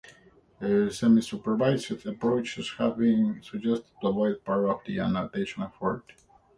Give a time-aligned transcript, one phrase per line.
[0.59, 6.13] Semisupervised approaches have been suggested to avoid part of the annotation effort.